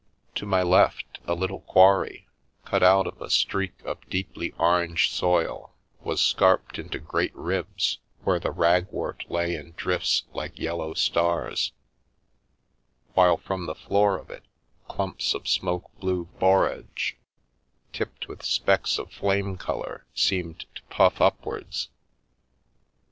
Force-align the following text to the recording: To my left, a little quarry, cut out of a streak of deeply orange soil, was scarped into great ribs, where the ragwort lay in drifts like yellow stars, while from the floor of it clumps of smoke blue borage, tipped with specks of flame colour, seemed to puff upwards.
To 0.33 0.47
my 0.47 0.63
left, 0.63 1.19
a 1.27 1.35
little 1.35 1.59
quarry, 1.59 2.27
cut 2.65 2.81
out 2.81 3.05
of 3.05 3.21
a 3.21 3.29
streak 3.29 3.79
of 3.83 4.03
deeply 4.09 4.49
orange 4.57 5.11
soil, 5.11 5.75
was 5.99 6.19
scarped 6.25 6.79
into 6.79 6.97
great 6.97 7.35
ribs, 7.35 7.99
where 8.23 8.39
the 8.39 8.49
ragwort 8.49 9.29
lay 9.29 9.53
in 9.53 9.75
drifts 9.77 10.23
like 10.33 10.57
yellow 10.57 10.95
stars, 10.95 11.71
while 13.13 13.37
from 13.37 13.67
the 13.67 13.75
floor 13.75 14.17
of 14.17 14.31
it 14.31 14.43
clumps 14.87 15.35
of 15.35 15.47
smoke 15.47 15.91
blue 15.99 16.25
borage, 16.39 17.17
tipped 17.93 18.27
with 18.27 18.41
specks 18.43 18.97
of 18.97 19.11
flame 19.13 19.55
colour, 19.55 20.07
seemed 20.15 20.61
to 20.73 20.81
puff 20.89 21.21
upwards. 21.21 21.89